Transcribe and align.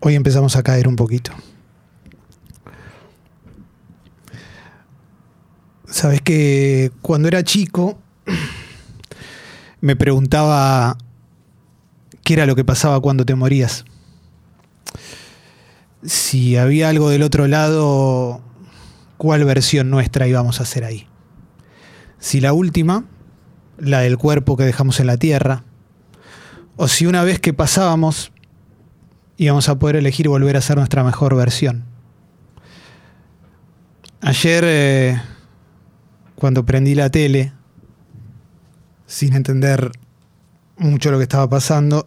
hoy 0.00 0.14
empezamos 0.14 0.56
a 0.56 0.62
caer 0.62 0.88
un 0.88 0.96
poquito. 0.96 1.32
Sabes 5.86 6.22
que 6.22 6.92
cuando 7.02 7.28
era 7.28 7.44
chico 7.44 7.98
me 9.80 9.96
preguntaba 9.96 10.96
qué 12.24 12.34
era 12.34 12.46
lo 12.46 12.56
que 12.56 12.64
pasaba 12.64 13.00
cuando 13.00 13.24
te 13.24 13.34
morías. 13.34 13.84
Si 16.02 16.56
había 16.56 16.88
algo 16.88 17.10
del 17.10 17.22
otro 17.22 17.46
lado, 17.46 18.40
¿cuál 19.18 19.44
versión 19.44 19.90
nuestra 19.90 20.26
íbamos 20.26 20.60
a 20.60 20.62
hacer 20.62 20.84
ahí? 20.84 21.06
Si 22.18 22.40
la 22.40 22.52
última, 22.54 23.04
la 23.78 24.00
del 24.00 24.16
cuerpo 24.16 24.56
que 24.56 24.64
dejamos 24.64 25.00
en 25.00 25.06
la 25.06 25.18
tierra, 25.18 25.64
o 26.76 26.88
si 26.88 27.04
una 27.04 27.22
vez 27.24 27.38
que 27.40 27.52
pasábamos 27.52 28.32
íbamos 29.40 29.70
a 29.70 29.78
poder 29.78 29.96
elegir 29.96 30.28
volver 30.28 30.58
a 30.58 30.60
ser 30.60 30.76
nuestra 30.76 31.02
mejor 31.02 31.34
versión. 31.34 31.84
Ayer, 34.20 34.64
eh, 34.66 35.22
cuando 36.34 36.66
prendí 36.66 36.94
la 36.94 37.08
tele, 37.08 37.54
sin 39.06 39.32
entender 39.32 39.92
mucho 40.76 41.10
lo 41.10 41.16
que 41.16 41.22
estaba 41.22 41.48
pasando, 41.48 42.06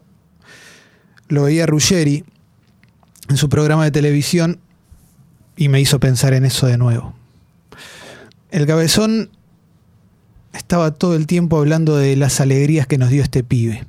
lo 1.27 1.45
veía 1.45 1.65
Ruggeri 1.65 2.23
en 3.29 3.37
su 3.37 3.49
programa 3.49 3.85
de 3.85 3.89
televisión 3.89 4.59
y 5.57 5.69
me 5.69 5.81
hizo 5.81 5.99
pensar 5.99 6.35
en 6.35 6.45
eso 6.45 6.67
de 6.67 6.77
nuevo. 6.77 7.15
El 8.51 8.67
cabezón 8.67 9.31
estaba 10.53 10.91
todo 10.91 11.15
el 11.15 11.25
tiempo 11.25 11.57
hablando 11.57 11.97
de 11.97 12.15
las 12.15 12.39
alegrías 12.41 12.85
que 12.85 12.99
nos 12.99 13.09
dio 13.09 13.23
este 13.23 13.43
pibe, 13.43 13.87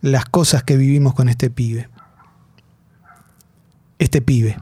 las 0.00 0.26
cosas 0.26 0.62
que 0.62 0.76
vivimos 0.76 1.12
con 1.12 1.28
este 1.28 1.50
pibe. 1.50 1.88
Este 3.98 4.20
pibe. 4.20 4.56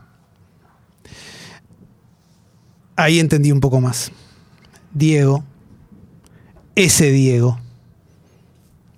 Ahí 2.97 3.19
entendí 3.19 3.51
un 3.51 3.61
poco 3.61 3.81
más. 3.81 4.13
Diego, 4.93 5.45
ese 6.77 7.11
Diego, 7.11 7.59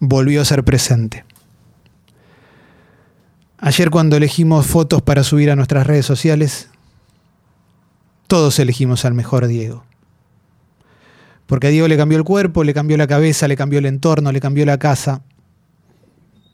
volvió 0.01 0.43
a 0.43 0.45
ser 0.45 0.65
presente. 0.65 1.25
Ayer 3.59 3.91
cuando 3.91 4.17
elegimos 4.17 4.67
fotos 4.67 5.01
para 5.01 5.25
subir 5.25 5.51
a 5.51 5.57
nuestras 5.57 5.87
redes 5.87 6.05
sociales, 6.05 6.69
todos 8.27 8.59
elegimos 8.59 9.05
al 9.05 9.15
mejor 9.15 9.47
Diego. 9.47 9.85
Porque 11.47 11.69
a 11.69 11.71
Diego 11.71 11.89
le 11.89 11.97
cambió 11.97 12.19
el 12.19 12.25
cuerpo, 12.25 12.65
le 12.65 12.75
cambió 12.75 12.97
la 12.97 13.07
cabeza, 13.07 13.49
le 13.49 13.57
cambió 13.57 13.79
el 13.79 13.87
entorno, 13.87 14.33
le 14.33 14.41
cambió 14.41 14.67
la 14.67 14.79
casa. 14.79 15.23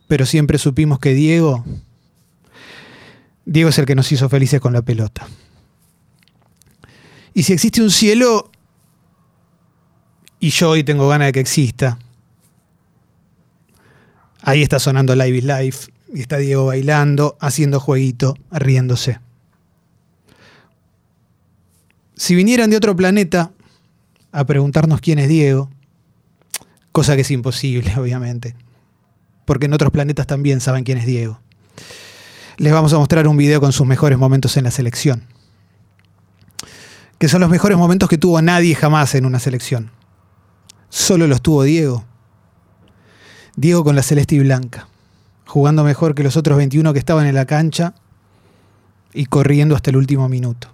Pero 0.07 0.27
siempre 0.27 0.59
supimos 0.59 0.99
que 0.99 1.15
Diego, 1.15 1.65
Diego 3.45 3.71
es 3.71 3.79
el 3.79 3.87
que 3.87 3.95
nos 3.95 4.11
hizo 4.13 4.29
felices 4.29 4.61
con 4.61 4.73
la 4.73 4.83
pelota. 4.83 5.27
Y 7.35 7.43
si 7.43 7.53
existe 7.53 7.83
un 7.83 7.91
cielo, 7.91 8.51
y 10.39 10.51
yo 10.51 10.71
hoy 10.71 10.85
tengo 10.85 11.09
ganas 11.09 11.29
de 11.29 11.33
que 11.33 11.41
exista, 11.41 11.99
ahí 14.43 14.63
está 14.63 14.79
sonando 14.79 15.15
Live 15.15 15.39
is 15.39 15.45
Life, 15.45 15.93
y 16.15 16.21
está 16.21 16.37
Diego 16.37 16.67
bailando, 16.67 17.37
haciendo 17.41 17.81
jueguito, 17.81 18.37
riéndose. 18.51 19.19
Si 22.17 22.35
vinieran 22.35 22.71
de 22.71 22.77
otro 22.77 22.95
planeta 22.95 23.53
a 24.31 24.45
preguntarnos 24.45 25.01
quién 25.01 25.19
es 25.19 25.29
Diego, 25.29 25.71
cosa 26.93 27.17
que 27.17 27.23
es 27.23 27.31
imposible, 27.31 27.93
obviamente, 27.99 28.55
porque 29.45 29.67
en 29.67 29.73
otros 29.73 29.91
planetas 29.91 30.27
también 30.27 30.61
saben 30.61 30.85
quién 30.85 30.99
es 30.99 31.07
Diego, 31.07 31.41
les 32.57 32.73
vamos 32.73 32.93
a 32.93 32.99
mostrar 32.99 33.27
un 33.29 33.37
video 33.37 33.61
con 33.61 33.73
sus 33.73 33.87
mejores 33.87 34.19
momentos 34.19 34.57
en 34.57 34.65
la 34.65 34.71
selección, 34.71 35.25
que 37.19 37.29
son 37.29 37.41
los 37.41 37.51
mejores 37.51 37.79
momentos 37.79 38.09
que 38.09 38.19
tuvo 38.19 38.41
nadie 38.43 38.75
jamás 38.75 39.15
en 39.15 39.27
una 39.27 39.39
selección. 39.39 39.91
Solo 40.89 41.27
los 41.27 41.41
tuvo 41.41 41.63
Diego. 41.63 42.05
Diego 43.57 43.85
con 43.85 43.97
la 43.97 44.03
celeste 44.03 44.35
y 44.35 44.41
blanca 44.41 44.89
jugando 45.53 45.85
mejor 45.85 46.15
que 46.15 46.23
los 46.23 46.39
otros 46.39 46.57
21 46.57 46.95
que 46.95 46.99
estaban 46.99 47.27
en 47.27 47.35
la 47.35 47.45
cancha 47.45 47.93
y 49.13 49.27
corriendo 49.27 49.75
hasta 49.75 49.91
el 49.91 49.99
último 49.99 50.27
minuto. 50.27 50.69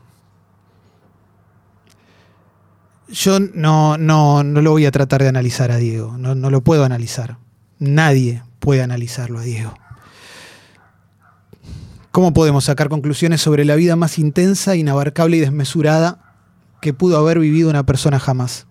Yo 3.09 3.41
no, 3.41 3.99
no, 3.99 4.45
no 4.45 4.63
lo 4.63 4.71
voy 4.71 4.87
a 4.87 4.93
tratar 4.93 5.21
de 5.23 5.29
analizar 5.31 5.73
a 5.73 5.79
Diego, 5.79 6.17
no, 6.17 6.37
no 6.37 6.49
lo 6.49 6.61
puedo 6.61 6.85
analizar. 6.85 7.39
Nadie 7.81 8.45
puede 8.61 8.85
analizarlo 8.85 9.41
a 9.41 9.43
Diego. 9.43 9.75
¿Cómo 12.11 12.33
podemos 12.33 12.65
sacar 12.65 12.89
conclusiones 12.89 13.41
sobre 13.41 13.65
la 13.65 13.77
vida 13.77 13.97
más 13.97 14.19
intensa, 14.19 14.77
inabarcable 14.77 15.37
y 15.37 15.41
desmesurada 15.41 16.35
que 16.81 16.95
pudo 16.95 17.19
haber 17.19 17.39
vivido 17.39 17.71
una 17.71 17.85
persona 17.85 18.19
jamás? 18.19 18.67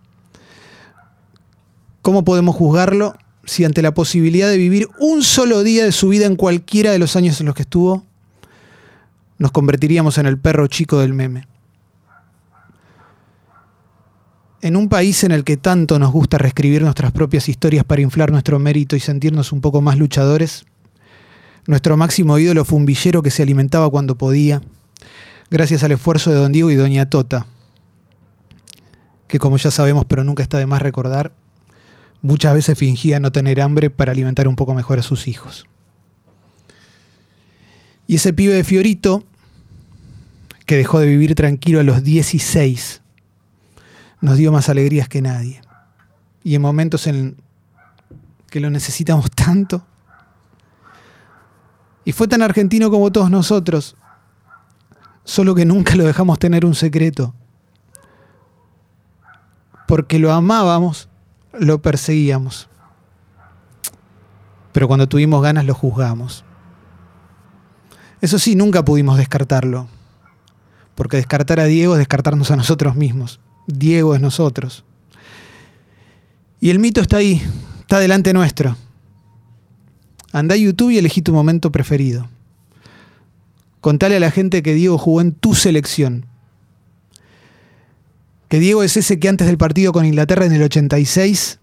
¿Cómo 2.01 2.23
podemos 2.23 2.55
juzgarlo 2.55 3.15
si 3.47 3.63
ante 3.63 3.81
la 3.81 3.93
posibilidad 3.93 4.49
de 4.49 4.57
vivir 4.57 4.87
un 4.99 5.23
solo 5.23 5.63
día 5.63 5.85
de 5.85 5.91
su 5.91 6.09
vida 6.09 6.25
en 6.25 6.35
cualquiera 6.35 6.91
de 6.91 6.99
los 6.99 7.15
años 7.15 7.39
en 7.39 7.45
los 7.47 7.55
que 7.55 7.61
estuvo, 7.61 8.05
nos 9.37 9.51
convertiríamos 9.51 10.17
en 10.17 10.25
el 10.25 10.37
perro 10.37 10.67
chico 10.67 10.99
del 10.99 11.13
meme. 11.13 11.47
En 14.61 14.75
un 14.75 14.89
país 14.89 15.23
en 15.23 15.31
el 15.31 15.43
que 15.43 15.55
tanto 15.55 15.97
nos 15.97 16.11
gusta 16.11 16.37
reescribir 16.37 16.81
nuestras 16.81 17.11
propias 17.11 17.47
historias 17.47 17.85
para 17.85 18.01
inflar 18.01 18.31
nuestro 18.31 18.59
mérito 18.59 18.95
y 18.95 18.99
sentirnos 18.99 19.51
un 19.53 19.61
poco 19.61 19.81
más 19.81 19.97
luchadores, 19.97 20.65
nuestro 21.67 21.97
máximo 21.97 22.39
ídolo 22.39 22.66
fue 22.66 22.79
un 22.79 22.85
villero 22.85 23.22
que 23.22 23.29
se 23.29 23.44
alimentaba 23.44 23.89
cuando 23.89 24.17
podía, 24.17 24.61
gracias 25.51 25.83
al 25.83 25.91
esfuerzo 25.91 26.31
de 26.31 26.38
don 26.38 26.51
Diego 26.51 26.72
y 26.72 26.75
doña 26.75 27.09
Tota, 27.09 27.45
que 29.28 29.39
como 29.39 29.57
ya 29.57 29.69
sabemos 29.69 30.05
pero 30.05 30.23
nunca 30.23 30.41
está 30.41 30.57
de 30.57 30.66
más 30.66 30.81
recordar, 30.81 31.33
muchas 32.22 32.53
veces 32.53 32.78
fingía 32.78 33.19
no 33.19 33.31
tener 33.31 33.61
hambre 33.61 33.89
para 33.89 34.13
alimentar 34.13 34.47
un 34.47 34.55
poco 34.55 34.73
mejor 34.73 34.97
a 34.97 35.03
sus 35.03 35.28
hijos. 35.28 35.67
Y 38.07 38.16
ese 38.16 38.31
pibe 38.31 38.53
de 38.53 38.63
Fiorito, 38.63 39.25
que 40.66 40.78
dejó 40.78 40.99
de 40.99 41.07
vivir 41.07 41.35
tranquilo 41.35 41.81
a 41.81 41.84
los 41.84 42.03
16, 42.03 43.01
nos 44.22 44.38
dio 44.38 44.51
más 44.51 44.69
alegrías 44.69 45.09
que 45.09 45.22
nadie. 45.22 45.61
Y 46.44 46.55
en 46.55 46.61
momentos 46.61 47.05
en 47.07 47.35
que 48.49 48.61
lo 48.61 48.69
necesitamos 48.69 49.29
tanto. 49.31 49.85
Y 52.07 52.13
fue 52.13 52.29
tan 52.29 52.41
argentino 52.41 52.90
como 52.90 53.12
todos 53.12 53.29
nosotros, 53.29 53.97
solo 55.25 55.53
que 55.53 55.66
nunca 55.66 55.94
lo 55.97 56.06
dejamos 56.06 56.40
tener 56.40 56.66
un 56.66 56.73
secreto. 56.73 57.34
Porque 59.90 60.17
lo 60.17 60.31
amábamos 60.31 61.09
lo 61.51 61.81
perseguíamos. 61.81 62.69
Pero 64.72 64.88
cuando 64.88 65.09
tuvimos 65.09 65.44
ganas 65.44 65.66
lo 65.66 65.73
juzgamos. 65.73 66.46
Eso 68.22 68.40
sí, 68.40 68.56
nunca 68.56 68.85
pudimos 68.85 69.17
descartarlo. 69.17 69.90
Porque 70.96 71.17
descartar 71.17 71.59
a 71.59 71.66
Diego 71.66 71.96
es 71.96 72.00
descartarnos 72.00 72.51
a 72.51 72.56
nosotros 72.56 72.96
mismos. 72.96 73.41
Diego 73.66 74.16
es 74.16 74.22
nosotros. 74.22 74.85
Y 76.62 76.69
el 76.69 76.79
mito 76.79 77.01
está 77.01 77.17
ahí, 77.17 77.41
está 77.81 78.00
delante 78.00 78.31
nuestro. 78.31 78.78
Anda 80.37 80.53
a 80.53 80.57
YouTube 80.57 80.91
y 80.91 80.97
elegí 80.99 81.21
tu 81.21 81.33
momento 81.33 81.71
preferido. 81.71 82.29
Contale 83.81 84.17
a 84.17 84.19
la 84.19 84.29
gente 84.29 84.61
que 84.61 84.75
Diego 84.75 84.97
jugó 84.97 85.21
en 85.21 85.31
tu 85.31 85.55
selección, 85.55 86.25
que 88.47 88.59
Diego 88.59 88.83
es 88.83 88.97
ese 88.97 89.19
que 89.19 89.29
antes 89.29 89.47
del 89.47 89.57
partido 89.57 89.91
con 89.91 90.05
Inglaterra 90.05 90.45
en 90.45 90.53
el 90.53 90.63
86 90.63 91.59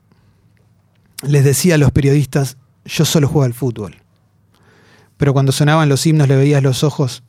les 1.22 1.44
decía 1.44 1.76
a 1.76 1.78
los 1.78 1.92
periodistas, 1.92 2.56
yo 2.84 3.04
solo 3.04 3.28
juego 3.28 3.44
al 3.44 3.54
fútbol. 3.54 3.96
Pero 5.16 5.32
cuando 5.32 5.52
sonaban 5.52 5.88
los 5.88 6.04
himnos 6.06 6.28
le 6.28 6.36
veías 6.36 6.62
los 6.62 6.82
ojos 6.82 7.22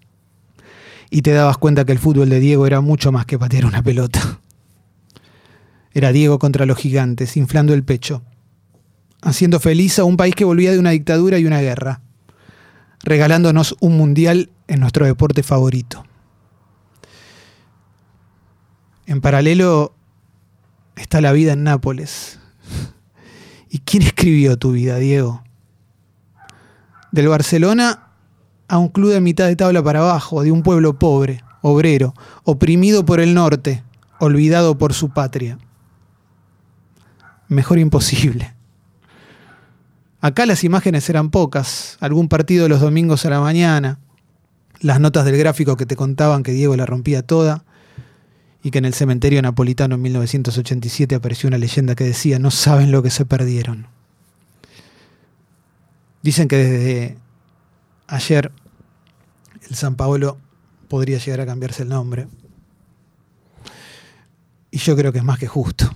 y 1.12 1.22
te 1.22 1.32
dabas 1.32 1.58
cuenta 1.58 1.86
que 1.86 1.92
el 1.92 2.00
fútbol 2.00 2.30
de 2.30 2.40
Diego 2.40 2.66
era 2.66 2.82
mucho 2.82 3.12
más 3.12 3.26
que 3.26 3.38
patear 3.38 3.66
una 3.66 3.84
pelota. 3.84 4.40
Era 5.94 6.12
Diego 6.12 6.40
contra 6.40 6.66
los 6.66 6.78
gigantes, 6.78 7.38
inflando 7.38 7.74
el 7.74 7.84
pecho, 7.84 8.24
haciendo 9.26 9.60
feliz 9.60 10.00
a 10.00 10.06
un 10.06 10.18
país 10.18 10.36
que 10.36 10.46
volvía 10.46 10.72
de 10.72 10.80
una 10.80 10.92
dictadura 10.92 11.40
y 11.40 11.46
una 11.46 11.60
guerra, 11.60 12.02
regalándonos 13.04 13.76
un 13.82 13.98
mundial 13.98 14.52
en 14.68 14.80
nuestro 14.80 15.06
deporte 15.06 15.44
favorito. 15.44 16.06
En 19.08 19.22
paralelo 19.22 19.94
está 20.96 21.22
la 21.22 21.32
vida 21.32 21.54
en 21.54 21.64
Nápoles. 21.64 22.40
¿Y 23.70 23.80
quién 23.80 24.04
escribió 24.04 24.58
tu 24.58 24.72
vida, 24.72 24.98
Diego? 24.98 25.44
Del 27.12 27.28
Barcelona 27.28 28.08
a 28.68 28.78
un 28.78 28.90
club 28.90 29.12
de 29.12 29.22
mitad 29.22 29.48
de 29.48 29.56
tabla 29.56 29.84
para 29.84 30.00
abajo, 30.00 30.44
de 30.44 30.52
un 30.52 30.64
pueblo 30.64 30.98
pobre, 30.98 31.44
obrero, 31.62 32.14
oprimido 32.44 33.06
por 33.06 33.20
el 33.20 33.34
norte, 33.34 33.84
olvidado 34.20 34.78
por 34.78 34.94
su 34.94 35.10
patria. 35.10 35.58
Mejor 37.48 37.80
imposible. 37.80 38.55
Acá 40.26 40.48
las 40.48 40.64
imágenes 40.64 41.08
eran 41.08 41.30
pocas, 41.30 41.98
algún 42.00 42.30
partido 42.30 42.68
los 42.68 42.82
domingos 42.82 43.28
a 43.28 43.30
la 43.30 43.40
mañana, 43.40 44.00
las 44.80 45.00
notas 45.00 45.24
del 45.24 45.38
gráfico 45.38 45.78
que 45.78 45.86
te 45.86 45.96
contaban 45.96 46.42
que 46.42 46.52
Diego 46.52 46.76
la 46.76 46.88
rompía 46.88 47.22
toda 47.22 47.64
y 48.64 48.72
que 48.72 48.80
en 48.80 48.86
el 48.86 48.96
cementerio 48.96 49.40
napolitano 49.44 49.94
en 49.94 50.02
1987 50.02 51.14
apareció 51.14 51.48
una 51.48 51.60
leyenda 51.60 51.94
que 51.94 52.06
decía, 52.06 52.40
no 52.40 52.50
saben 52.50 52.92
lo 52.92 53.04
que 53.04 53.12
se 53.12 53.24
perdieron. 53.24 53.86
Dicen 56.24 56.48
que 56.48 56.58
desde 56.58 57.18
ayer 58.08 58.52
el 59.70 59.76
San 59.76 59.94
Paolo 59.94 60.40
podría 60.88 61.20
llegar 61.20 61.42
a 61.42 61.46
cambiarse 61.46 61.84
el 61.84 61.90
nombre. 61.90 62.28
Y 64.72 64.80
yo 64.80 64.96
creo 64.96 65.12
que 65.12 65.20
es 65.20 65.24
más 65.24 65.38
que 65.38 65.46
justo. 65.46 65.96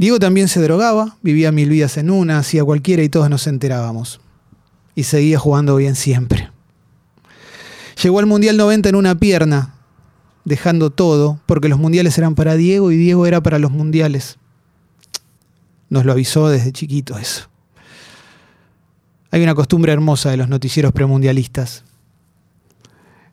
Diego 0.00 0.18
también 0.18 0.48
se 0.48 0.62
drogaba, 0.62 1.18
vivía 1.20 1.52
mil 1.52 1.68
vidas 1.68 1.98
en 1.98 2.08
una, 2.08 2.38
hacía 2.38 2.64
cualquiera 2.64 3.02
y 3.02 3.10
todos 3.10 3.28
nos 3.28 3.46
enterábamos. 3.46 4.22
Y 4.94 5.02
seguía 5.02 5.38
jugando 5.38 5.76
bien 5.76 5.94
siempre. 5.94 6.50
Llegó 8.02 8.18
al 8.18 8.24
Mundial 8.24 8.56
90 8.56 8.88
en 8.88 8.94
una 8.94 9.14
pierna, 9.16 9.74
dejando 10.46 10.88
todo, 10.88 11.38
porque 11.44 11.68
los 11.68 11.78
mundiales 11.78 12.16
eran 12.16 12.34
para 12.34 12.54
Diego 12.54 12.90
y 12.90 12.96
Diego 12.96 13.26
era 13.26 13.42
para 13.42 13.58
los 13.58 13.72
mundiales. 13.72 14.38
Nos 15.90 16.06
lo 16.06 16.12
avisó 16.12 16.48
desde 16.48 16.72
chiquito 16.72 17.18
eso. 17.18 17.50
Hay 19.30 19.42
una 19.42 19.54
costumbre 19.54 19.92
hermosa 19.92 20.30
de 20.30 20.38
los 20.38 20.48
noticieros 20.48 20.94
premundialistas, 20.94 21.84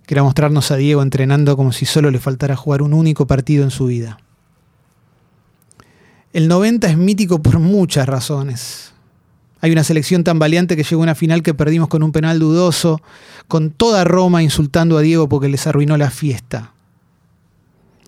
que 0.06 0.16
era 0.16 0.24
mostrarnos 0.24 0.70
a 0.72 0.76
Diego 0.76 1.02
entrenando 1.02 1.56
como 1.56 1.72
si 1.72 1.86
solo 1.86 2.12
le 2.12 2.20
faltara 2.20 2.58
jugar 2.58 2.82
un 2.82 2.94
único 2.94 3.26
partido 3.26 3.64
en 3.64 3.72
su 3.72 3.86
vida. 3.86 4.18
El 6.38 6.48
90 6.48 6.88
es 6.88 6.98
mítico 6.98 7.42
por 7.42 7.58
muchas 7.58 8.06
razones. 8.06 8.94
Hay 9.60 9.72
una 9.72 9.84
selección 9.84 10.24
tan 10.24 10.38
valiente 10.38 10.76
que 10.76 10.84
llegó 10.84 11.02
a 11.02 11.06
una 11.06 11.16
final 11.16 11.42
que 11.42 11.56
perdimos 11.56 11.88
con 11.88 12.04
un 12.04 12.12
penal 12.12 12.38
dudoso, 12.38 13.02
con 13.48 13.72
toda 13.72 14.04
Roma 14.04 14.44
insultando 14.44 15.00
a 15.00 15.02
Diego 15.02 15.28
porque 15.28 15.50
les 15.50 15.66
arruinó 15.66 15.98
la 15.98 16.12
fiesta. 16.12 16.74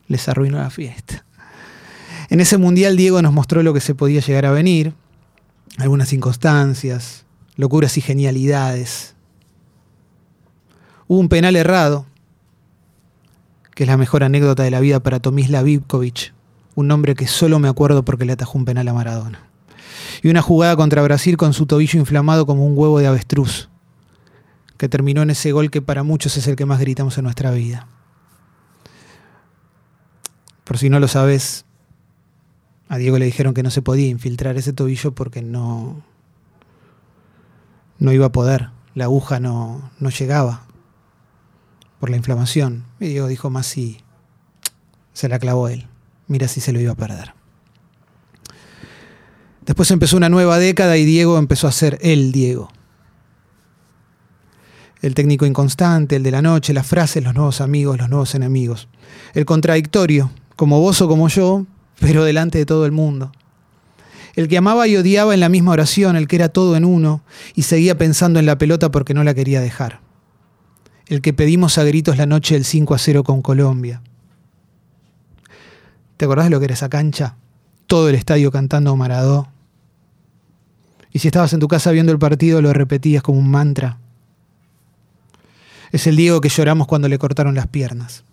Les 0.07 0.29
arruinó 0.29 0.59
la 0.59 0.69
fiesta. 0.69 1.25
En 2.29 2.39
ese 2.39 2.59
mundial 2.59 2.97
Diego 2.97 3.19
nos 3.23 3.33
mostró 3.33 3.63
lo 3.63 3.73
que 3.73 3.81
se 3.81 3.95
podía 3.95 4.21
llegar 4.21 4.45
a 4.45 4.51
venir, 4.51 4.93
algunas 5.79 6.09
circunstancias, 6.09 7.25
locuras 7.55 7.97
y 7.97 8.01
genialidades. 8.01 9.15
Hubo 11.07 11.17
un 11.17 11.29
penal 11.29 11.55
errado, 11.55 12.05
que 13.73 13.85
es 13.85 13.89
la 13.89 13.97
mejor 13.97 14.23
anécdota 14.23 14.61
de 14.61 14.69
la 14.69 14.81
vida 14.81 14.99
para 14.99 15.19
Tomislav 15.19 15.67
Ivkovic, 15.67 16.31
un 16.79 16.87
nombre 16.87 17.15
que 17.15 17.27
solo 17.27 17.59
me 17.59 17.67
acuerdo 17.67 18.03
porque 18.03 18.25
le 18.25 18.33
atajó 18.33 18.57
un 18.57 18.65
penal 18.65 18.87
a 18.87 18.93
Maradona. 18.93 19.47
Y 20.23 20.29
una 20.29 20.41
jugada 20.41 20.75
contra 20.75 21.01
Brasil 21.01 21.37
con 21.37 21.53
su 21.53 21.65
tobillo 21.65 21.99
inflamado 21.99 22.45
como 22.45 22.65
un 22.65 22.77
huevo 22.77 22.99
de 22.99 23.07
avestruz, 23.07 23.69
que 24.77 24.89
terminó 24.89 25.21
en 25.21 25.29
ese 25.29 25.51
gol 25.51 25.71
que 25.71 25.81
para 25.81 26.03
muchos 26.03 26.37
es 26.37 26.47
el 26.47 26.55
que 26.55 26.65
más 26.65 26.79
gritamos 26.79 27.17
en 27.17 27.25
nuestra 27.25 27.51
vida. 27.51 27.87
Por 30.63 30.77
si 30.77 30.89
no 30.89 30.99
lo 30.99 31.07
sabes, 31.07 31.65
a 32.87 32.97
Diego 32.97 33.17
le 33.17 33.25
dijeron 33.25 33.53
que 33.53 33.63
no 33.63 33.71
se 33.71 33.81
podía 33.81 34.07
infiltrar 34.07 34.57
ese 34.57 34.71
tobillo 34.71 35.13
porque 35.13 35.41
no, 35.41 36.01
no 37.97 38.13
iba 38.13 38.27
a 38.27 38.31
poder, 38.31 38.69
la 38.95 39.05
aguja 39.05 39.39
no, 39.39 39.91
no 39.99 40.09
llegaba 40.09 40.63
por 41.99 42.09
la 42.09 42.17
inflamación. 42.17 42.85
Y 42.99 43.07
Diego 43.07 43.27
dijo 43.27 43.49
más 43.49 43.65
si 43.65 44.01
se 45.13 45.27
la 45.27 45.39
clavó 45.39 45.67
él. 45.67 45.87
Mira 46.29 46.47
si 46.47 46.61
se 46.61 46.71
lo 46.71 46.79
iba 46.79 46.93
a 46.93 46.95
perder. 46.95 47.33
Después 49.65 49.91
empezó 49.91 50.15
una 50.15 50.29
nueva 50.29 50.57
década 50.57 50.95
y 50.95 51.03
Diego 51.03 51.37
empezó 51.37 51.67
a 51.67 51.73
ser 51.73 51.97
el 52.01 52.31
Diego. 52.31 52.69
El 55.01 55.13
técnico 55.13 55.45
inconstante, 55.45 56.15
el 56.15 56.23
de 56.23 56.31
la 56.31 56.41
noche, 56.41 56.73
las 56.73 56.87
frases, 56.87 57.21
los 57.21 57.35
nuevos 57.35 57.59
amigos, 57.59 57.97
los 57.97 58.07
nuevos 58.07 58.33
enemigos. 58.33 58.87
El 59.33 59.43
contradictorio, 59.43 60.31
como 60.55 60.79
vos 60.79 61.01
o 61.01 61.09
como 61.09 61.27
yo, 61.27 61.65
pero 61.99 62.23
delante 62.23 62.57
de 62.57 62.65
todo 62.65 62.85
el 62.85 62.93
mundo 62.93 63.33
el 64.35 64.47
que 64.47 64.57
amaba 64.57 64.87
y 64.87 64.95
odiaba 64.95 65.33
en 65.33 65.41
la 65.41 65.49
misma 65.49 65.71
oración, 65.71 66.15
el 66.15 66.27
que 66.27 66.37
era 66.37 66.47
todo 66.49 66.77
en 66.77 66.85
uno 66.85 67.23
y 67.55 67.63
seguía 67.63 67.97
pensando 67.97 68.39
en 68.39 68.45
la 68.45 68.57
pelota 68.57 68.89
porque 68.89 69.13
no 69.13 69.23
la 69.25 69.33
quería 69.33 69.59
dejar. 69.59 69.99
El 71.07 71.21
que 71.21 71.33
pedimos 71.33 71.77
a 71.77 71.83
gritos 71.83 72.17
la 72.17 72.25
noche 72.25 72.53
del 72.53 72.63
5 72.63 72.93
a 72.93 72.97
0 72.97 73.23
con 73.23 73.41
Colombia. 73.41 74.01
¿Te 76.19 76.25
acordás 76.25 76.47
de 76.47 76.49
lo 76.49 76.59
que 76.59 76.65
era 76.65 76.73
esa 76.73 76.89
cancha? 76.89 77.37
Todo 77.87 78.09
el 78.09 78.15
estadio 78.15 78.51
cantando 78.51 78.93
Maradó. 78.97 79.47
Y 81.13 81.19
si 81.19 81.29
estabas 81.29 81.53
en 81.53 81.61
tu 81.61 81.69
casa 81.69 81.91
viendo 81.91 82.11
el 82.11 82.19
partido 82.19 82.61
lo 82.61 82.73
repetías 82.73 83.23
como 83.23 83.39
un 83.39 83.49
mantra. 83.49 83.99
Es 85.93 86.07
el 86.07 86.17
Diego 86.17 86.41
que 86.41 86.49
lloramos 86.49 86.87
cuando 86.87 87.07
le 87.07 87.17
cortaron 87.17 87.55
las 87.55 87.67
piernas. 87.67 88.25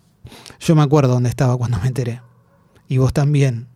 Yo 0.59 0.75
me 0.75 0.83
acuerdo 0.83 1.13
dónde 1.13 1.29
estaba 1.29 1.57
cuando 1.57 1.79
me 1.79 1.87
enteré. 1.87 2.21
Y 2.89 2.99
vos 2.99 3.13
también. 3.13 3.69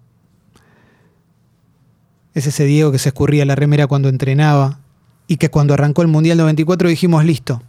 Es 2.34 2.48
ese 2.48 2.64
Diego 2.64 2.90
que 2.90 2.98
se 2.98 3.10
escurría 3.10 3.44
la 3.44 3.54
remera 3.54 3.86
cuando 3.86 4.08
entrenaba 4.08 4.80
y 5.28 5.36
que 5.36 5.50
cuando 5.50 5.72
arrancó 5.72 6.02
el 6.02 6.08
Mundial 6.08 6.36
94 6.38 6.88
dijimos, 6.88 7.24
listo, 7.24 7.62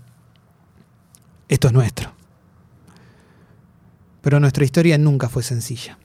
esto 1.50 1.68
es 1.68 1.74
nuestro. 1.74 2.12
Pero 4.24 4.40
nuestra 4.40 4.66
historia 4.66 4.98
nunca 4.98 5.30
fue 5.30 5.44
sencilla. 5.44 6.00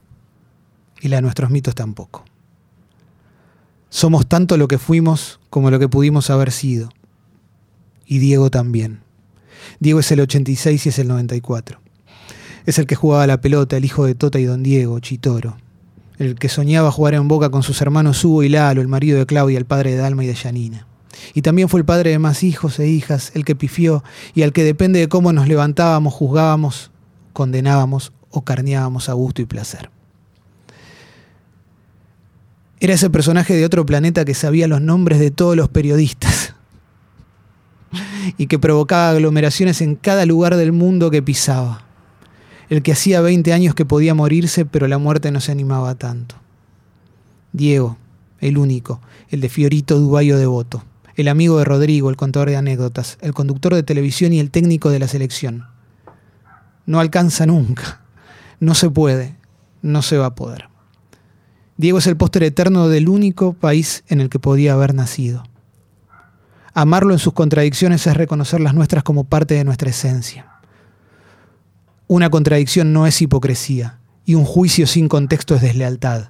Y 1.01 1.09
la 1.09 1.17
de 1.17 1.23
nuestros 1.23 1.51
mitos 1.51 1.75
tampoco. 1.75 2.25
Somos 3.89 4.27
tanto 4.27 4.57
lo 4.57 4.69
que 4.69 4.79
fuimos 4.79 5.41
como 5.51 5.71
lo 5.71 5.79
que 5.79 5.89
pudimos 5.89 6.31
haber 6.31 6.53
sido. 6.53 6.89
Y 8.07 8.19
Diego 8.19 8.51
también. 8.51 9.01
Diego 9.81 10.01
es 10.01 10.11
el 10.13 10.21
86 10.21 10.87
y 10.87 10.89
es 10.89 10.99
el 10.99 11.09
94. 11.09 11.81
Es 12.67 12.79
el 12.79 12.87
que 12.87 12.97
jugaba 12.97 13.27
la 13.27 13.41
pelota, 13.41 13.77
el 13.77 13.85
hijo 13.85 14.07
de 14.07 14.15
Tota 14.15 14.39
y 14.39 14.45
Don 14.45 14.63
Diego, 14.63 14.99
Chitoro 15.01 15.57
el 16.19 16.37
que 16.37 16.49
soñaba 16.49 16.91
jugar 16.91 17.15
en 17.15 17.29
Boca 17.29 17.51
con 17.51 17.63
sus 17.63 17.81
hermanos 17.83 18.25
Hugo 18.25 18.43
y 18.43 18.49
Lalo, 18.49 18.81
el 18.81 18.89
marido 18.89 19.19
de 19.19 19.27
Claudia, 19.27 19.59
el 19.59 19.67
padre 19.67 19.93
de 19.93 19.99
Dalma 19.99 20.25
y 20.25 20.27
de 20.27 20.35
Yanina. 20.35 20.87
Y 21.35 21.43
también 21.43 21.69
fue 21.69 21.81
el 21.81 21.87
padre 21.87 22.11
de 22.11 22.19
más 22.19 22.43
hijos 22.43 22.79
e 22.79 22.89
hijas, 22.89 23.33
el 23.35 23.45
que 23.45 23.55
pifió 23.55 24.05
y 24.35 24.43
al 24.43 24.53
que 24.53 24.65
depende 24.65 24.99
de 24.99 25.09
cómo 25.09 25.33
nos 25.33 25.49
levantábamos, 25.49 26.15
juzgábamos, 26.15 26.91
condenábamos 27.33 28.13
o 28.31 28.43
carneábamos 28.43 29.09
a 29.09 29.15
gusto 29.15 29.43
y 29.43 29.47
placer. 29.47 29.91
Era 32.81 32.95
ese 32.95 33.11
personaje 33.11 33.55
de 33.55 33.65
otro 33.65 33.87
planeta 33.87 34.25
que 34.25 34.35
sabía 34.35 34.69
los 34.69 34.81
nombres 34.81 35.19
de 35.19 35.31
todos 35.31 35.57
los 35.57 35.69
periodistas 35.69 36.55
y 38.37 38.47
que 38.47 38.59
provocaba 38.59 39.11
aglomeraciones 39.11 39.81
en 39.81 39.97
cada 39.97 40.27
lugar 40.27 40.57
del 40.57 40.73
mundo 40.73 41.11
que 41.11 41.23
pisaba 41.23 41.87
el 42.69 42.83
que 42.83 42.93
hacía 42.93 43.21
20 43.21 43.53
años 43.53 43.75
que 43.75 43.85
podía 43.85 44.15
morirse, 44.15 44.65
pero 44.65 44.89
la 44.89 44.99
muerte 44.99 45.31
no 45.31 45.41
se 45.41 45.53
animaba 45.53 45.95
tanto. 45.95 46.37
Diego, 47.53 47.97
el 48.41 48.59
único, 48.59 49.01
el 49.31 49.41
de 49.41 49.49
Fiorito 49.49 49.99
Dubayo 49.99 50.37
Devoto, 50.37 50.85
el 51.15 51.29
amigo 51.29 51.59
de 51.59 51.65
Rodrigo, 51.65 52.11
el 52.11 52.17
contador 52.17 52.51
de 52.51 52.57
anécdotas, 52.57 53.19
el 53.21 53.35
conductor 53.35 53.75
de 53.75 53.83
televisión 53.83 54.33
y 54.33 54.41
el 54.41 54.51
técnico 54.51 54.91
de 54.91 54.99
la 54.99 55.09
selección. 55.09 55.67
No 56.85 57.01
alcanza 57.01 57.47
nunca, 57.47 58.03
no 58.61 58.75
se 58.75 58.91
puede, 58.91 59.37
no 59.83 60.03
se 60.03 60.19
va 60.19 60.27
a 60.27 60.35
poder. 60.35 60.69
Diego 61.77 61.99
es 61.99 62.07
el 62.07 62.17
póster 62.17 62.43
eterno 62.43 62.89
del 62.89 63.09
único 63.09 63.53
país 63.53 64.03
en 64.09 64.21
el 64.21 64.31
que 64.31 64.39
podía 64.39 64.73
haber 64.73 64.95
nacido. 64.95 65.45
Amarlo 66.73 67.13
en 67.13 67.19
sus 67.19 67.33
contradicciones 67.33 68.07
es 68.07 68.17
reconocer 68.17 68.61
las 68.61 68.75
nuestras 68.75 69.03
como 69.03 69.25
parte 69.25 69.55
de 69.55 69.65
nuestra 69.65 69.91
esencia. 69.91 70.47
Una 72.07 72.31
contradicción 72.31 72.93
no 72.93 73.07
es 73.07 73.21
hipocresía 73.21 73.99
y 74.25 74.35
un 74.35 74.45
juicio 74.45 74.87
sin 74.87 75.09
contexto 75.09 75.55
es 75.55 75.63
deslealtad. 75.63 76.29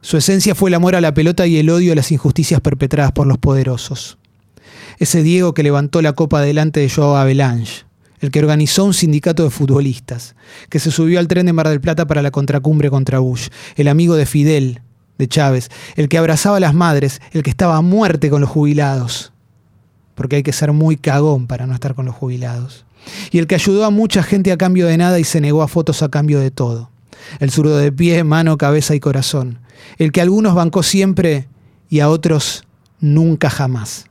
Su 0.00 0.16
esencia 0.16 0.54
fue 0.54 0.70
el 0.70 0.74
amor 0.74 0.94
a 0.94 1.00
la 1.00 1.14
pelota 1.14 1.46
y 1.46 1.58
el 1.58 1.70
odio 1.70 1.92
a 1.92 1.96
las 1.96 2.12
injusticias 2.12 2.60
perpetradas 2.60 3.12
por 3.12 3.26
los 3.26 3.38
poderosos. 3.38 4.18
Ese 4.98 5.22
Diego 5.22 5.54
que 5.54 5.62
levantó 5.62 6.02
la 6.02 6.12
copa 6.12 6.40
delante 6.40 6.80
de 6.80 6.90
Joao 6.90 7.16
Avalanche, 7.16 7.84
el 8.20 8.30
que 8.30 8.40
organizó 8.40 8.84
un 8.84 8.94
sindicato 8.94 9.44
de 9.44 9.50
futbolistas, 9.50 10.34
que 10.68 10.78
se 10.78 10.90
subió 10.90 11.18
al 11.18 11.28
tren 11.28 11.46
de 11.46 11.52
Mar 11.52 11.68
del 11.68 11.80
Plata 11.80 12.06
para 12.06 12.22
la 12.22 12.30
contracumbre 12.30 12.90
contra 12.90 13.18
Bush, 13.18 13.48
el 13.76 13.88
amigo 13.88 14.14
de 14.16 14.26
Fidel, 14.26 14.82
de 15.18 15.28
Chávez, 15.28 15.70
el 15.96 16.08
que 16.08 16.18
abrazaba 16.18 16.58
a 16.58 16.60
las 16.60 16.74
madres, 16.74 17.20
el 17.32 17.42
que 17.42 17.50
estaba 17.50 17.76
a 17.76 17.82
muerte 17.82 18.30
con 18.30 18.40
los 18.40 18.50
jubilados, 18.50 19.32
porque 20.14 20.36
hay 20.36 20.42
que 20.42 20.52
ser 20.52 20.72
muy 20.72 20.96
cagón 20.96 21.46
para 21.46 21.66
no 21.66 21.74
estar 21.74 21.94
con 21.94 22.06
los 22.06 22.14
jubilados 22.14 22.84
y 23.30 23.38
el 23.38 23.46
que 23.46 23.54
ayudó 23.54 23.84
a 23.84 23.90
mucha 23.90 24.22
gente 24.22 24.52
a 24.52 24.56
cambio 24.58 24.86
de 24.86 24.96
nada 24.96 25.18
y 25.18 25.24
se 25.24 25.40
negó 25.40 25.62
a 25.62 25.68
fotos 25.68 26.02
a 26.02 26.08
cambio 26.08 26.40
de 26.40 26.50
todo. 26.50 26.90
El 27.40 27.50
zurdo 27.50 27.76
de 27.78 27.92
pie, 27.92 28.24
mano, 28.24 28.56
cabeza 28.58 28.94
y 28.94 29.00
corazón. 29.00 29.58
El 29.98 30.12
que 30.12 30.20
a 30.20 30.22
algunos 30.22 30.54
bancó 30.54 30.82
siempre 30.82 31.48
y 31.88 32.00
a 32.00 32.08
otros 32.08 32.64
nunca 33.00 33.50
jamás. 33.50 34.06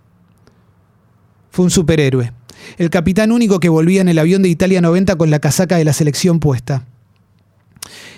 Fue 1.51 1.65
un 1.65 1.71
superhéroe. 1.71 2.33
El 2.77 2.89
capitán 2.89 3.31
único 3.31 3.59
que 3.59 3.69
volvía 3.69 4.01
en 4.01 4.09
el 4.09 4.19
avión 4.19 4.41
de 4.41 4.49
Italia 4.49 4.81
90 4.81 5.15
con 5.15 5.29
la 5.29 5.39
casaca 5.39 5.77
de 5.77 5.85
la 5.85 5.93
selección 5.93 6.39
puesta. 6.39 6.85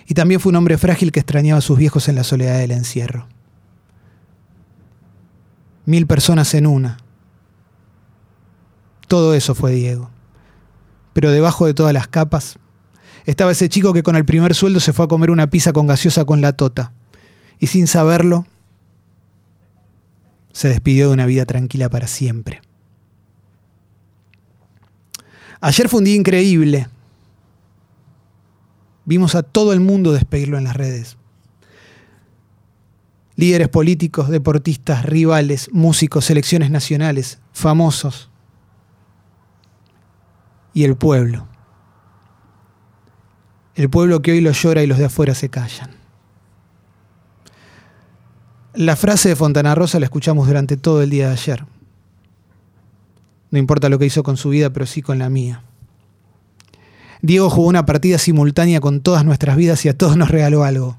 Y 0.08 0.14
también 0.14 0.40
fue 0.40 0.50
un 0.50 0.56
hombre 0.56 0.78
frágil 0.78 1.12
que 1.12 1.20
extrañaba 1.20 1.60
a 1.60 1.62
sus 1.62 1.78
viejos 1.78 2.08
en 2.10 2.16
la 2.16 2.24
soledad 2.24 2.58
del 2.58 2.72
encierro. 2.72 3.28
Mil 5.86 6.08
personas 6.08 6.54
en 6.54 6.68
una 6.68 6.98
Todo 9.08 9.34
eso 9.34 9.56
fue 9.56 9.72
Diego. 9.72 10.10
Pero 11.14 11.32
debajo 11.32 11.66
de 11.66 11.74
todas 11.74 11.94
las 11.94 12.08
capas 12.08 12.58
estaba 13.26 13.52
ese 13.52 13.70
chico 13.70 13.94
que 13.94 14.04
con 14.04 14.16
el 14.16 14.26
primer 14.26 14.56
sueldo 14.56 14.80
se 14.80 14.94
fue 14.94 15.06
a 15.06 15.08
comer 15.08 15.30
una 15.32 15.50
pizza 15.50 15.74
con 15.74 15.88
gaseosa 15.88 16.26
con 16.26 16.42
la 16.42 16.54
tota. 16.54 16.94
Y 17.60 17.68
sin 17.68 17.88
saberlo, 17.88 18.46
se 20.52 20.70
despidió 20.70 21.08
de 21.08 21.14
una 21.14 21.26
vida 21.26 21.46
tranquila 21.46 21.90
para 21.90 22.08
siempre. 22.08 22.62
Ayer 25.62 25.90
fue 25.90 26.00
un 26.00 26.06
día 26.06 26.16
increíble. 26.16 26.88
Vimos 29.06 29.36
a 29.36 29.44
todo 29.44 29.74
el 29.74 29.80
mundo 29.80 30.14
despedirlo 30.14 30.58
en 30.58 30.64
las 30.64 30.76
redes. 30.76 31.18
Líderes 33.36 33.70
políticos, 33.70 34.30
deportistas, 34.30 35.06
rivales, 35.06 35.70
músicos, 35.72 36.26
selecciones 36.26 36.72
nacionales, 36.72 37.40
famosos. 37.54 38.30
Y 40.74 40.84
el 40.84 40.96
pueblo. 40.96 41.48
El 43.76 43.90
pueblo 43.90 44.22
que 44.22 44.32
hoy 44.32 44.42
lo 44.42 44.52
llora 44.52 44.84
y 44.84 44.88
los 44.88 44.98
de 44.98 45.06
afuera 45.06 45.34
se 45.34 45.50
callan. 45.50 45.92
La 48.74 48.96
frase 48.96 49.30
de 49.30 49.36
Fontana 49.36 49.74
Rosa 49.74 50.00
la 50.00 50.06
escuchamos 50.06 50.48
durante 50.48 50.78
todo 50.78 51.02
el 51.02 51.10
día 51.10 51.28
de 51.28 51.34
ayer. 51.34 51.66
No 53.52 53.58
importa 53.60 53.90
lo 53.90 54.00
que 54.00 54.06
hizo 54.06 54.24
con 54.24 54.38
su 54.38 54.50
vida, 54.50 54.72
pero 54.72 54.86
sí 54.86 55.02
con 55.02 55.20
la 55.20 55.30
mía. 55.30 55.64
Diego 57.22 57.50
jugó 57.50 57.68
una 57.68 57.86
partida 57.86 58.18
simultánea 58.18 58.80
con 58.80 59.02
todas 59.02 59.26
nuestras 59.26 59.58
vidas 59.58 59.84
y 59.86 59.90
a 59.90 59.98
todos 59.98 60.16
nos 60.16 60.30
regaló 60.30 60.64
algo. 60.64 60.98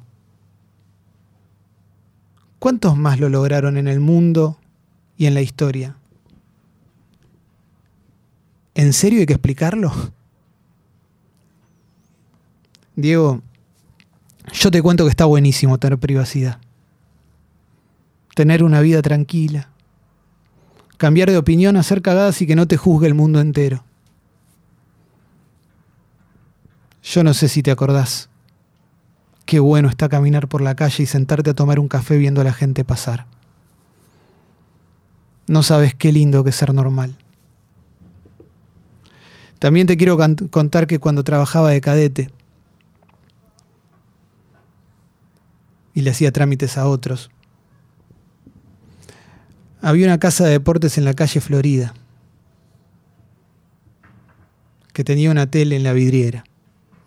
¿Cuántos 2.58 2.96
más 2.96 3.18
lo 3.18 3.30
lograron 3.30 3.78
en 3.78 3.88
el 3.88 4.00
mundo 4.00 4.58
y 5.16 5.26
en 5.26 5.34
la 5.34 5.40
historia? 5.40 5.96
¿En 8.74 8.92
serio 8.92 9.20
hay 9.20 9.26
que 9.26 9.32
explicarlo? 9.32 9.92
Diego, 12.96 13.40
yo 14.52 14.70
te 14.70 14.82
cuento 14.82 15.04
que 15.04 15.10
está 15.10 15.24
buenísimo 15.24 15.78
tener 15.78 15.98
privacidad. 15.98 16.58
Tener 18.34 18.62
una 18.62 18.80
vida 18.80 19.00
tranquila. 19.00 19.70
Cambiar 21.00 21.30
de 21.30 21.38
opinión, 21.38 21.78
hacer 21.78 22.02
cagadas 22.02 22.42
y 22.42 22.46
que 22.46 22.54
no 22.54 22.68
te 22.68 22.76
juzgue 22.76 23.06
el 23.06 23.14
mundo 23.14 23.40
entero. 23.40 23.82
Yo 27.02 27.24
no 27.24 27.32
sé 27.32 27.48
si 27.48 27.62
te 27.62 27.70
acordás. 27.70 28.28
Qué 29.46 29.60
bueno 29.60 29.88
está 29.88 30.10
caminar 30.10 30.46
por 30.46 30.60
la 30.60 30.74
calle 30.74 31.04
y 31.04 31.06
sentarte 31.06 31.48
a 31.48 31.54
tomar 31.54 31.80
un 31.80 31.88
café 31.88 32.18
viendo 32.18 32.42
a 32.42 32.44
la 32.44 32.52
gente 32.52 32.84
pasar. 32.84 33.24
No 35.46 35.62
sabes 35.62 35.94
qué 35.94 36.12
lindo 36.12 36.44
que 36.44 36.52
ser 36.52 36.74
normal. 36.74 37.16
También 39.58 39.86
te 39.86 39.96
quiero 39.96 40.18
contar 40.50 40.86
que 40.86 40.98
cuando 40.98 41.24
trabajaba 41.24 41.70
de 41.70 41.80
cadete 41.80 42.30
y 45.94 46.02
le 46.02 46.10
hacía 46.10 46.30
trámites 46.30 46.76
a 46.76 46.86
otros, 46.86 47.30
había 49.82 50.06
una 50.06 50.18
casa 50.18 50.44
de 50.44 50.52
deportes 50.52 50.98
en 50.98 51.04
la 51.04 51.14
calle 51.14 51.40
Florida 51.40 51.94
que 54.92 55.04
tenía 55.04 55.30
una 55.30 55.50
tele 55.50 55.76
en 55.76 55.82
la 55.84 55.92
vidriera 55.92 56.44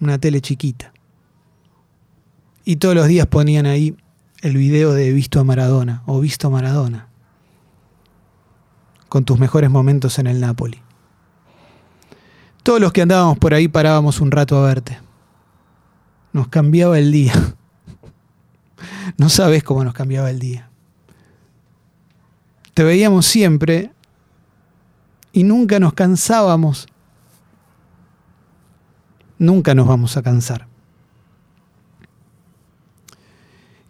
una 0.04 0.20
tele 0.20 0.42
chiquita. 0.42 0.94
Y 2.66 2.78
todos 2.78 2.96
los 2.96 3.08
días 3.08 3.28
ponían 3.28 3.66
ahí 3.66 3.96
el 4.42 4.58
video 4.58 4.94
de 4.94 5.12
Visto 5.12 5.40
a 5.40 5.44
Maradona 5.44 6.04
o 6.06 6.20
Visto 6.20 6.48
a 6.48 6.52
Maradona, 6.52 7.08
con 9.10 9.26
tus 9.26 9.40
mejores 9.40 9.70
momentos 9.70 10.20
en 10.20 10.28
el 10.28 10.40
Napoli. 10.40 10.82
Todos 12.62 12.80
los 12.80 12.94
que 12.94 13.02
andábamos 13.02 13.38
por 13.38 13.54
ahí 13.54 13.68
parábamos 13.68 14.22
un 14.22 14.32
rato 14.32 14.58
a 14.58 14.66
verte. 14.68 15.00
Nos 16.32 16.48
cambiaba 16.50 17.00
el 17.00 17.12
día. 17.12 17.34
No 19.18 19.30
sabes 19.30 19.64
cómo 19.64 19.84
nos 19.84 19.94
cambiaba 19.94 20.30
el 20.30 20.40
día. 20.40 20.70
Te 22.74 22.84
veíamos 22.84 23.26
siempre 23.26 23.92
y 25.32 25.44
nunca 25.44 25.80
nos 25.80 25.94
cansábamos 25.94 26.88
Nunca 29.44 29.76
nos 29.76 29.88
vamos 29.88 30.16
a 30.16 30.22
cansar. 30.22 30.68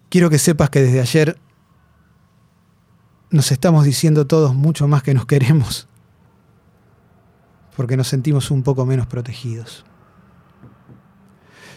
Quiero 0.09 0.31
que 0.31 0.39
sepas 0.39 0.71
que 0.71 0.81
desde 0.81 0.99
ayer 0.99 1.39
nos 3.29 3.51
estamos 3.51 3.85
diciendo 3.85 4.25
todos 4.25 4.55
mucho 4.55 4.87
más 4.87 5.03
que 5.03 5.13
nos 5.13 5.27
queremos, 5.27 5.87
porque 7.75 7.97
nos 7.97 8.07
sentimos 8.07 8.49
un 8.49 8.63
poco 8.63 8.85
menos 8.87 9.05
protegidos. 9.05 9.85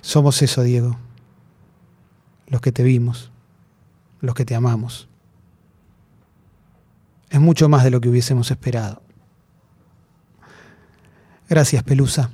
Somos 0.01 0.41
eso, 0.41 0.63
Diego, 0.63 0.97
los 2.47 2.63
que 2.63 2.73
te 2.73 2.83
vimos, 2.83 3.31
los 4.21 4.35
que 4.35 4.47
te 4.47 4.55
amamos. 4.55 5.07
Es 7.37 7.43
mucho 7.43 7.69
más 7.69 7.85
de 7.85 7.91
lo 7.91 8.01
que 8.01 8.09
hubiésemos 8.09 8.51
esperado. 8.51 9.03
Gracias, 11.51 11.83
Pelusa. 11.83 12.31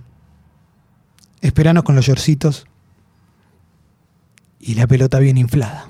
Esperanos 1.41 1.83
con 1.83 1.97
los 1.97 2.07
yorcitos 2.07 2.69
y 4.61 4.77
la 4.77 4.87
pelota 4.87 5.19
bien 5.19 5.39
inflada. 5.39 5.89